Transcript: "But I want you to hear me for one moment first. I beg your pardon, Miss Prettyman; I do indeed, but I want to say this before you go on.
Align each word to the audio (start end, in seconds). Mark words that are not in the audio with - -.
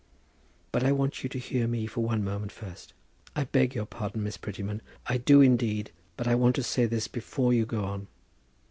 "But 0.71 0.83
I 0.83 0.91
want 0.91 1.21
you 1.21 1.29
to 1.29 1.37
hear 1.37 1.67
me 1.67 1.85
for 1.85 2.03
one 2.03 2.23
moment 2.23 2.51
first. 2.51 2.93
I 3.35 3.43
beg 3.43 3.75
your 3.75 3.85
pardon, 3.85 4.23
Miss 4.23 4.35
Prettyman; 4.35 4.81
I 5.05 5.17
do 5.17 5.41
indeed, 5.41 5.91
but 6.17 6.27
I 6.27 6.33
want 6.33 6.55
to 6.55 6.63
say 6.63 6.87
this 6.87 7.07
before 7.07 7.53
you 7.53 7.67
go 7.67 7.83
on. 7.83 8.07